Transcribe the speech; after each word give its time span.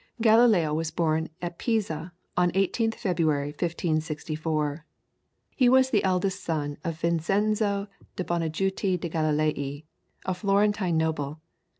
Galileo 0.19 0.73
was 0.73 0.89
born 0.89 1.29
at 1.43 1.59
Pisa, 1.59 2.11
on 2.35 2.49
18th 2.53 2.95
February, 2.95 3.49
1564. 3.49 4.83
He 5.55 5.69
was 5.69 5.91
the 5.91 6.03
eldest 6.03 6.43
son 6.43 6.77
of 6.83 6.99
Vincenzo 6.99 7.85
de' 8.15 8.23
Bonajuti 8.23 8.99
de' 8.99 9.09
Galilei, 9.09 9.83
a 10.25 10.33
Florentine 10.33 10.97
noble. 10.97 11.39